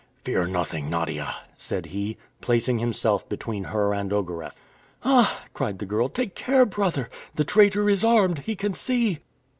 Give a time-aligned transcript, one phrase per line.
[0.23, 4.55] "Fear nothing, Nadia," said he, placing himself between her and Ogareff.
[5.05, 7.07] "Ah!" cried the girl, "take care, brother!
[7.35, 8.39] The traitor is armed!
[8.39, 9.19] He can see!"